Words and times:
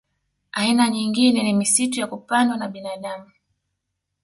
Aina 0.51 0.89
nyingine 0.89 1.43
ni 1.43 1.53
misitu 1.53 1.99
ya 1.99 2.07
kupandwa 2.07 2.57
na 2.57 2.67
binadamu 2.67 3.31